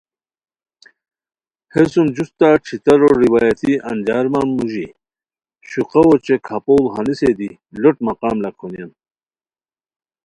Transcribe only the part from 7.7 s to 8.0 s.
لوٹ